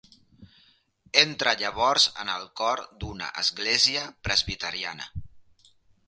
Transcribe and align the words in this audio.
Entra 1.23 1.51
llavors 1.59 2.07
en 2.23 2.31
el 2.35 2.47
cor 2.61 2.81
d'una 3.03 3.27
església 3.41 4.05
presbiteriana. 4.29 5.07